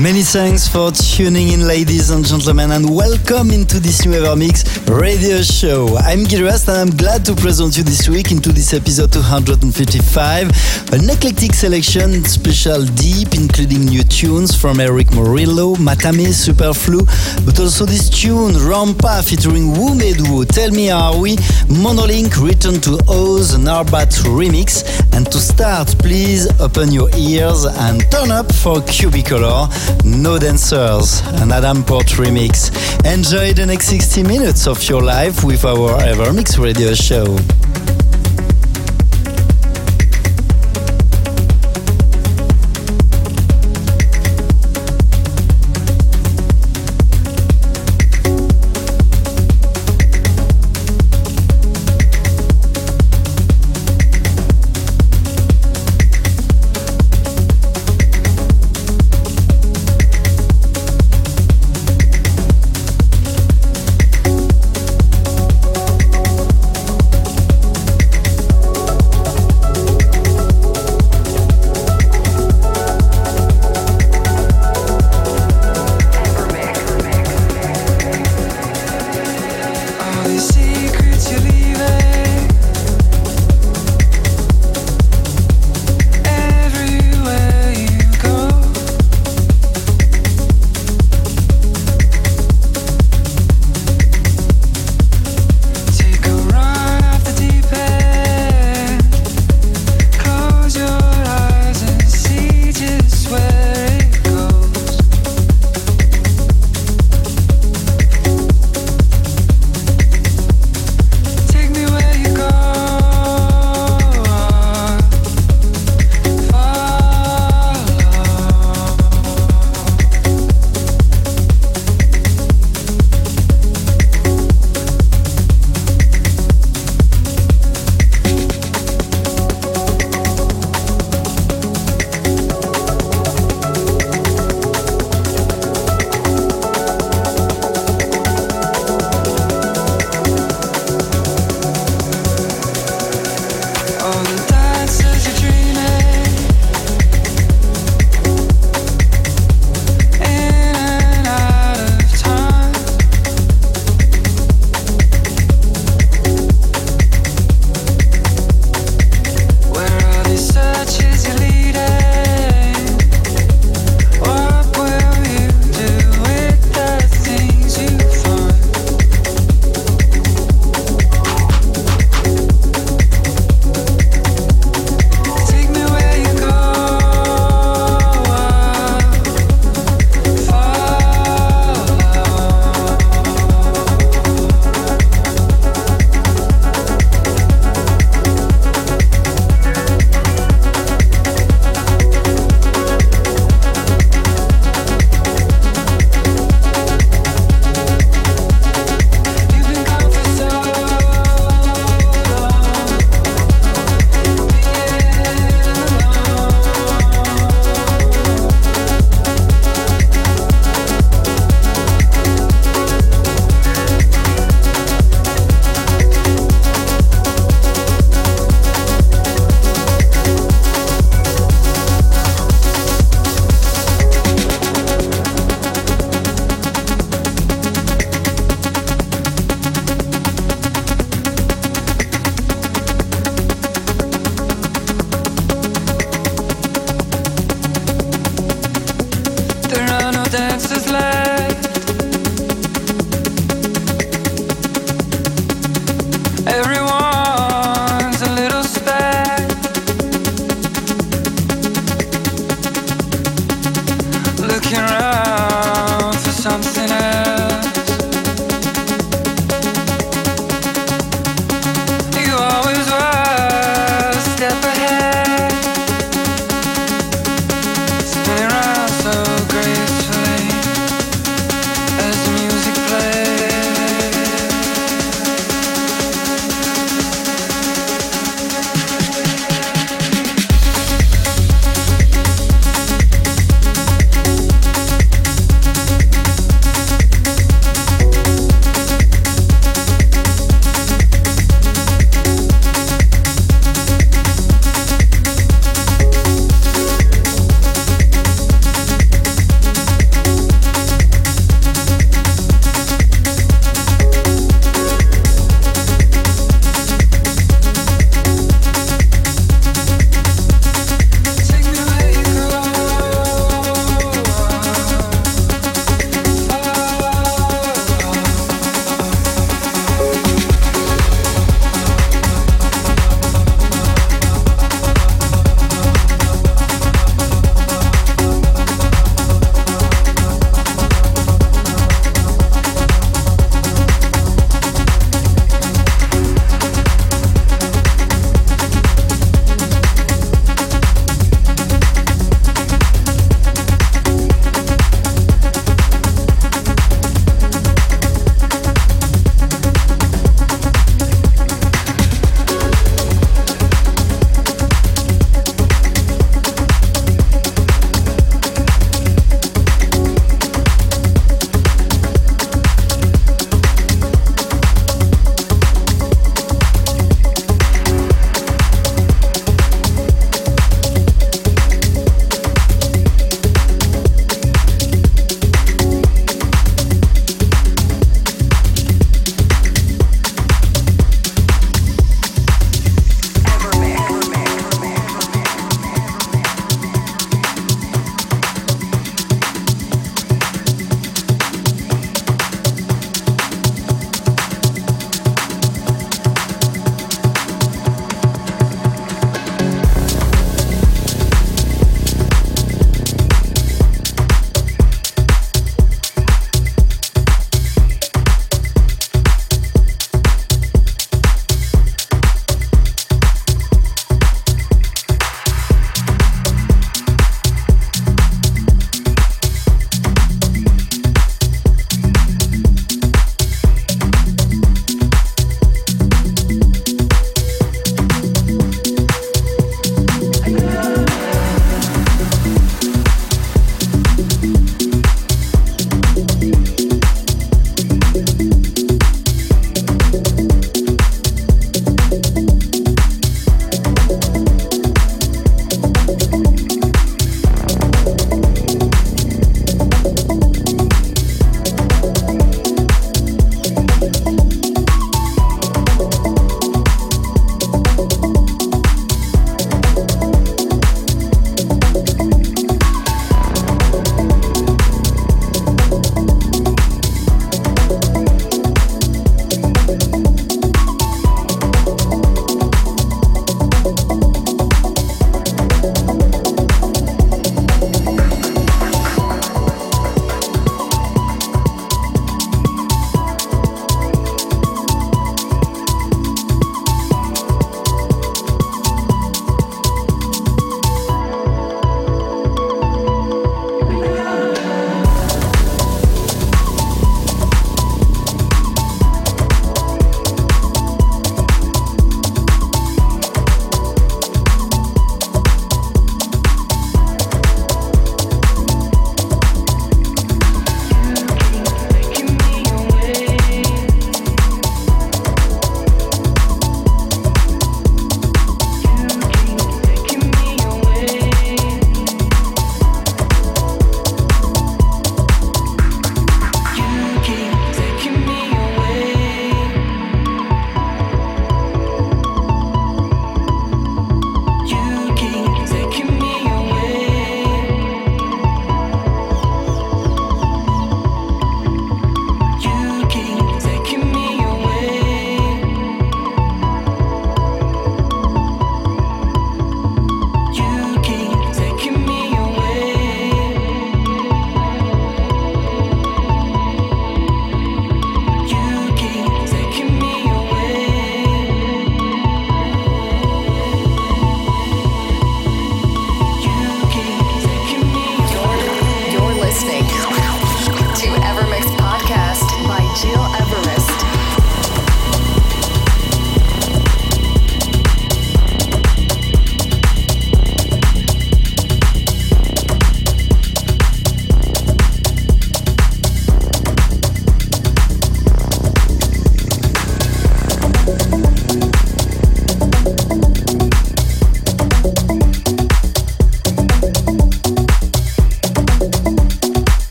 [0.00, 5.42] Many thanks for tuning in, ladies and gentlemen, and welcome into this new Evermix radio
[5.42, 5.96] show.
[5.98, 10.92] I'm Gil Everest, and I'm glad to present you this week into this episode 255.
[10.92, 17.04] An eclectic selection, special deep, including new tunes from Erick Morillo, Matame, Superflu,
[17.44, 21.36] but also this tune, Rampa, featuring Wumedu, Tell Me Are We,
[21.68, 24.82] Monolink, Return to Oz, an ARTBAT remix.
[25.14, 29.81] And to start, please open your ears and turn up for Cubicolor.
[30.04, 32.70] No Dancers, an Adam Port remix.
[33.04, 37.36] Enjoy the next 60 minutes of your life with our Evermix radio show.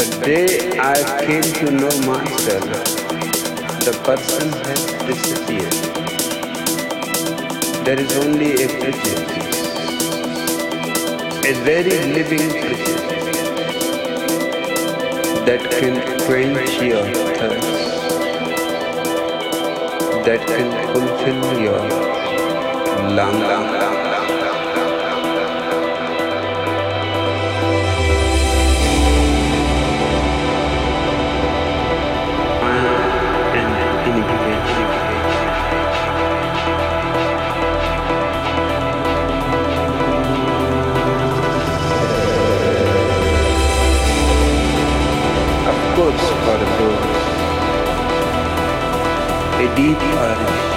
[0.00, 0.96] The day I
[1.26, 2.64] came to know myself,
[3.84, 5.76] the person has disappeared.
[7.84, 9.60] There is only a prejudice,
[11.44, 13.50] a very living prejudice
[15.44, 17.04] that can quench your
[17.36, 17.70] thirst,
[20.24, 21.82] that can fulfill your
[23.16, 24.09] longing.
[49.76, 50.69] Deep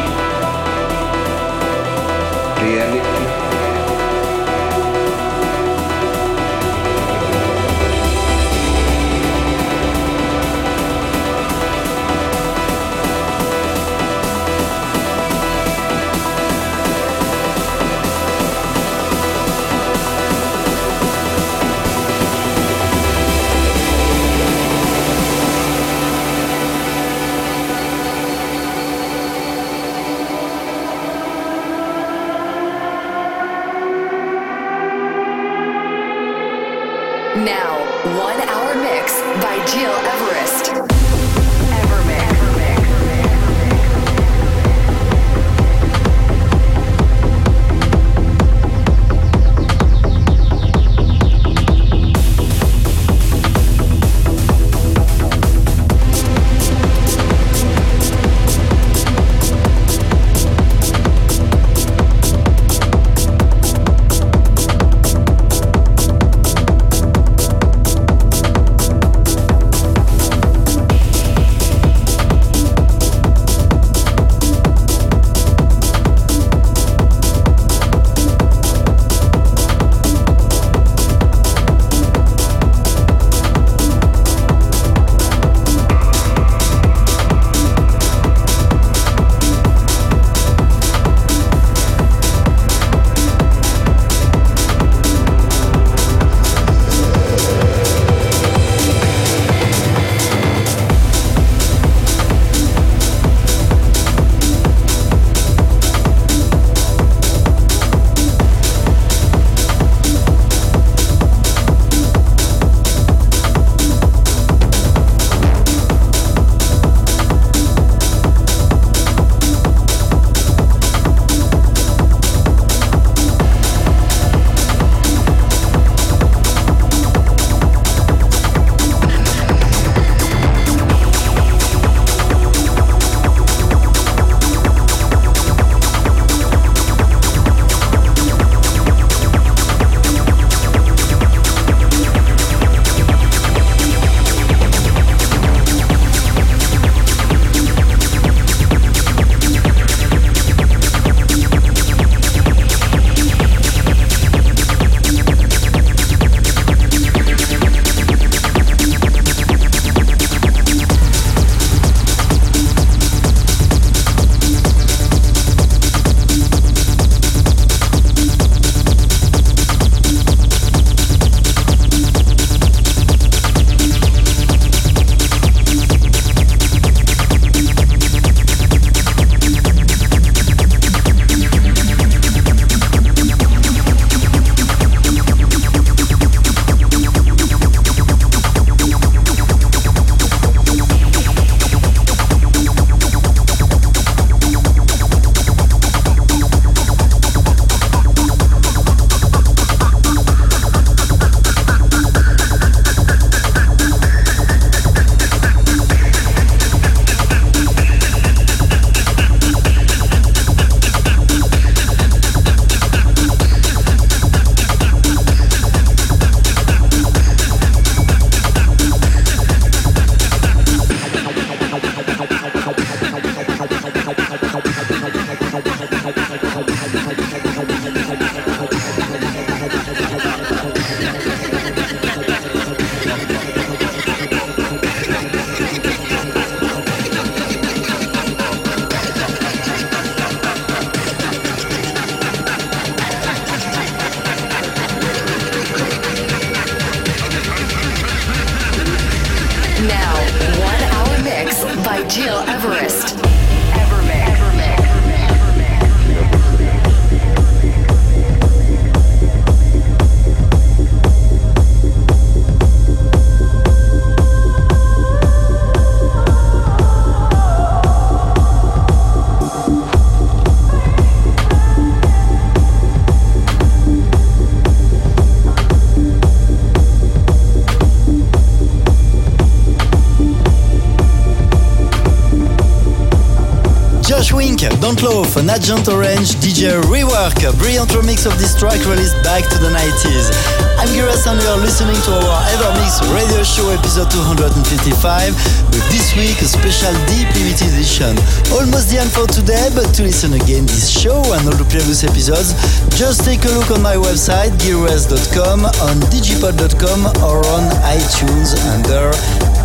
[284.83, 289.47] Don't Loaf, an Agent Orange DJ rework, a brilliant remix of this track released back
[289.47, 290.27] to the 90s.
[290.75, 295.39] I'm Gil Everest and you are listening to our ever Evermix radio show episode 255
[295.71, 298.11] with this week a special deep limited edition.
[298.51, 302.03] Almost the end for today, but to listen again this show and all the previous
[302.03, 302.51] episodes,
[302.99, 309.15] just take a look on my website, gileverest.com, on digipod.com or on iTunes under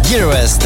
[0.09, 0.62] Gil Everest.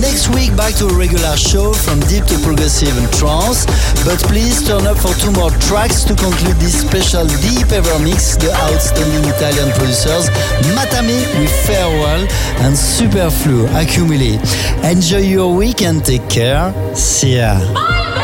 [0.00, 3.66] Next week, back to a regular show from deep to progressive and trance.
[4.04, 8.36] But please turn up for two more tracks to conclude this special deep ever mix.
[8.36, 10.30] The outstanding Italian producers
[10.72, 12.24] Mathame with Farewell
[12.64, 14.40] and Superflu Accumulate.
[14.82, 16.72] Enjoy your week and take care.
[16.94, 17.60] See ya.
[17.74, 18.15] by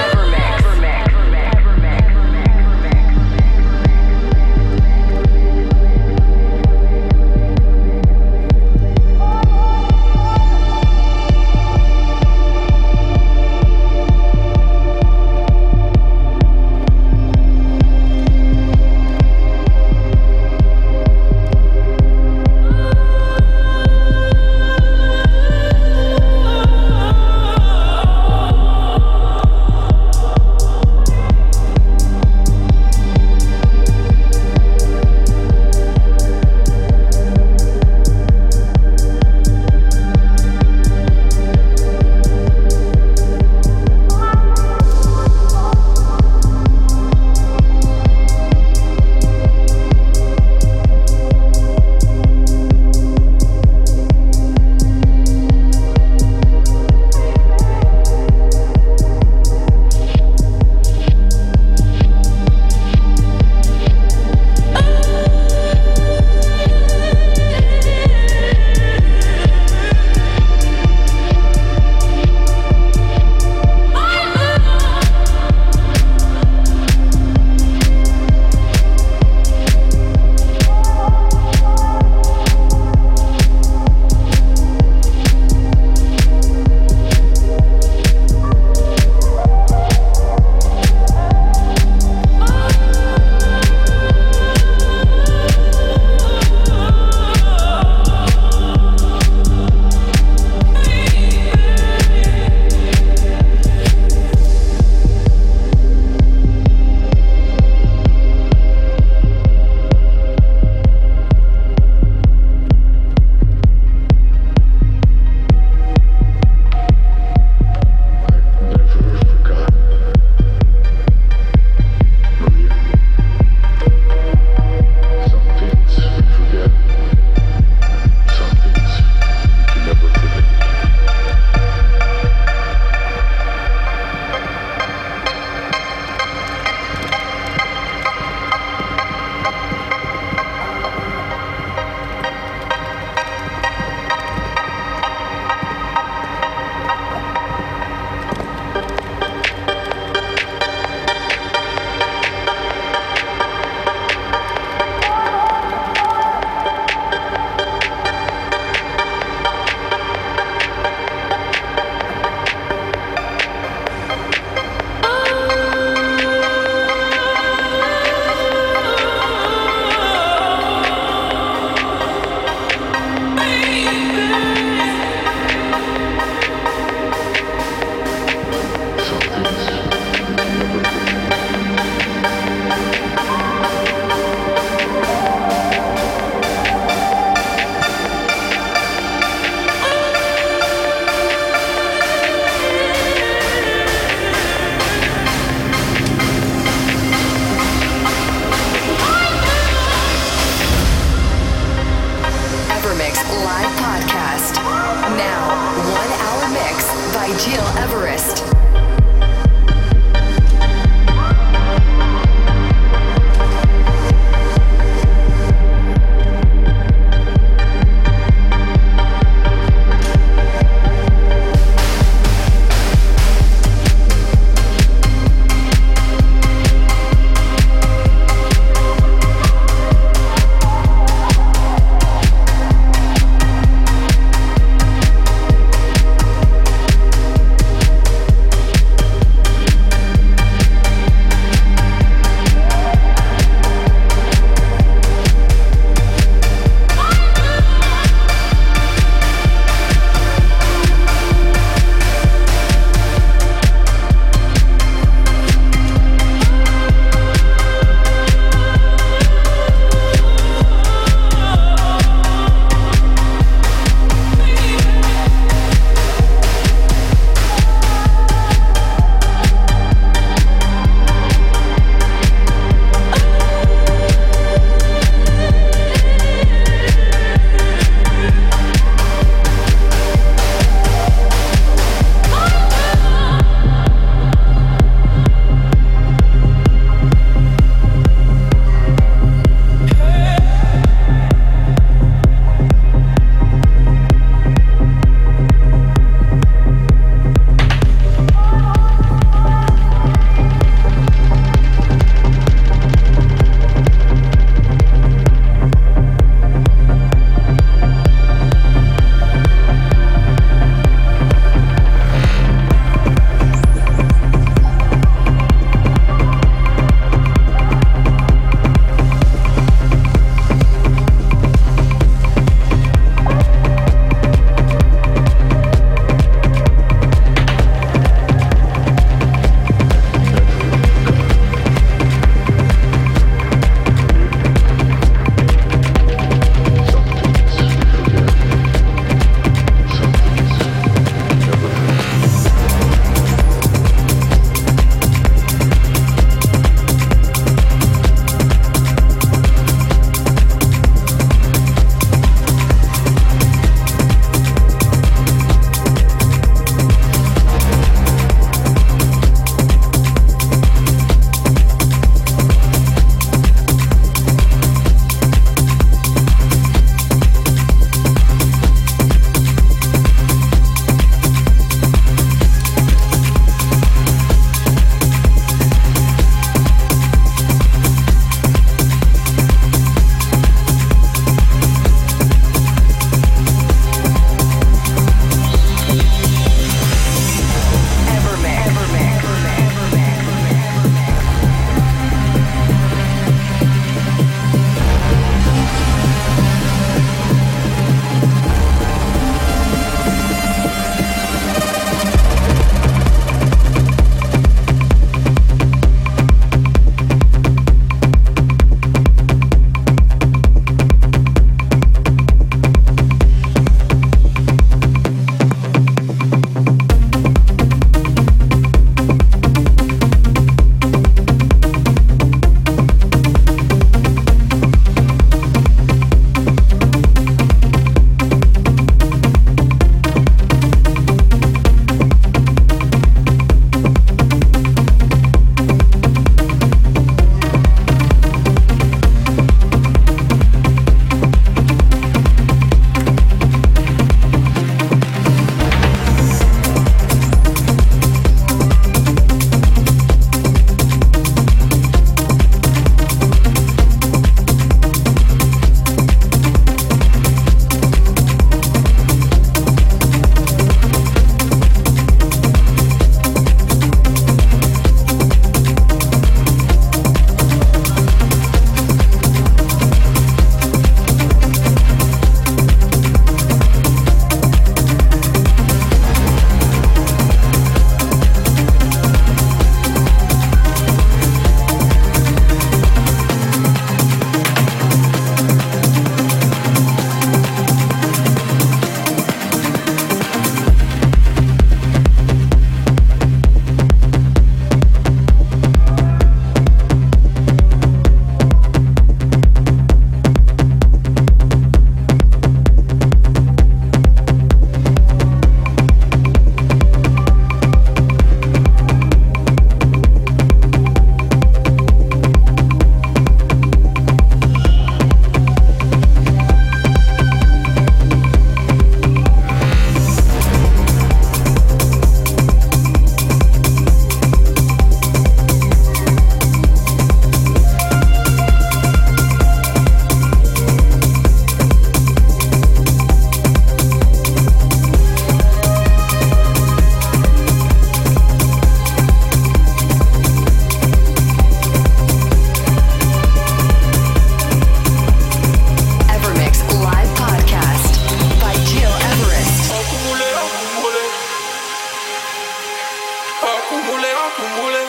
[554.38, 554.82] accumulé,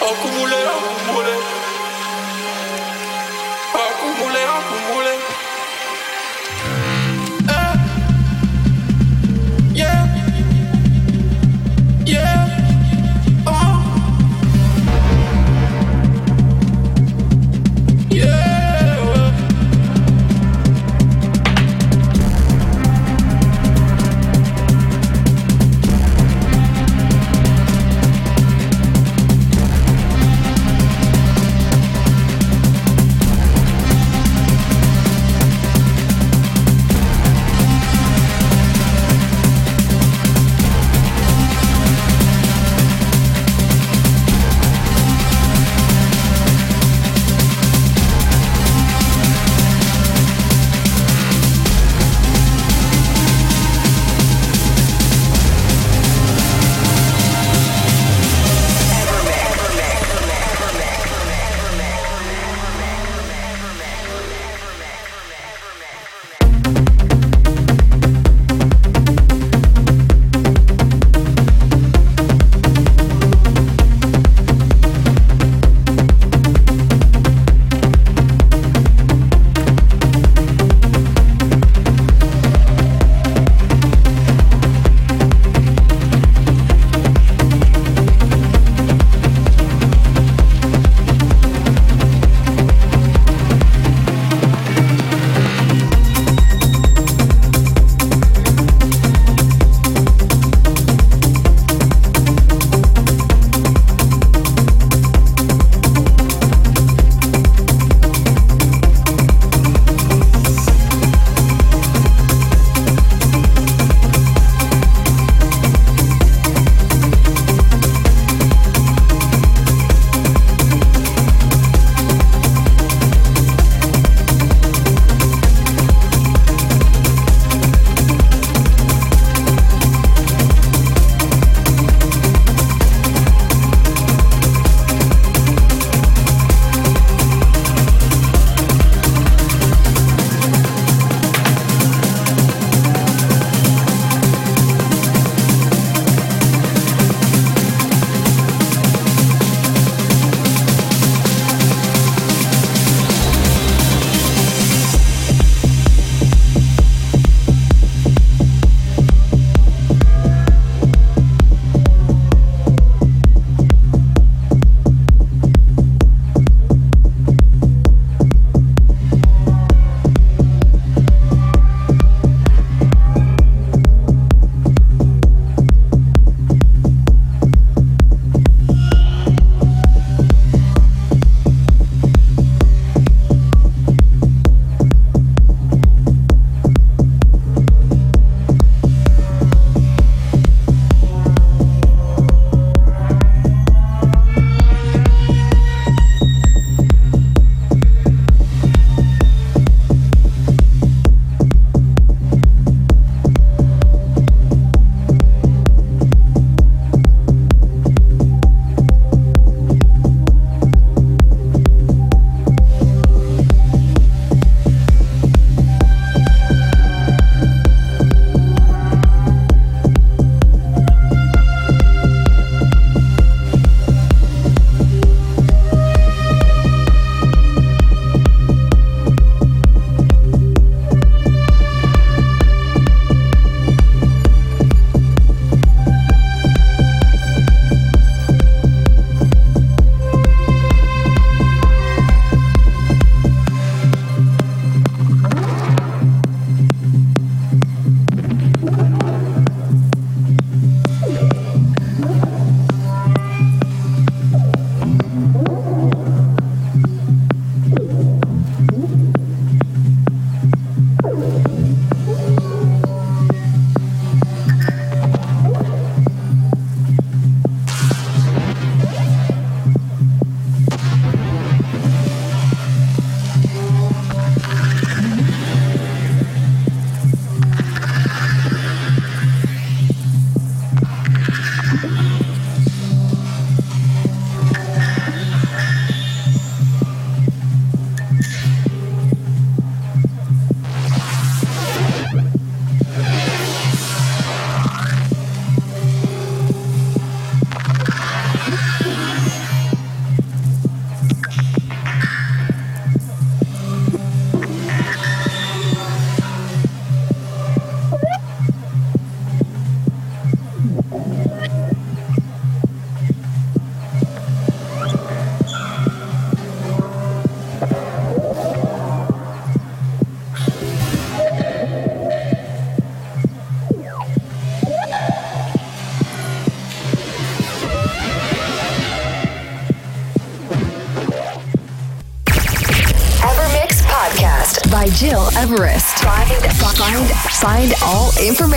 [0.00, 1.34] accumulé, accumulé,
[3.74, 5.15] accumulé, accumulé.